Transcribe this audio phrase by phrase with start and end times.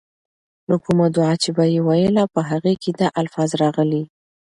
[0.67, 4.03] نو کومه دعاء چې به ئي ويله، په هغې کي دا الفاظ راغلي: